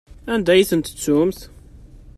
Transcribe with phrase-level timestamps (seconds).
[0.33, 1.39] Anda ay ten-tettumt?